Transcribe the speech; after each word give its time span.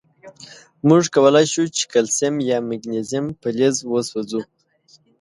مونږ 0.87 1.03
کولای 1.15 1.45
شو 1.53 1.63
چې 1.75 1.83
کلسیم 1.93 2.35
یا 2.49 2.57
مګنیزیم 2.69 3.25
فلز 3.41 3.75
وسوځوو. 3.91 4.41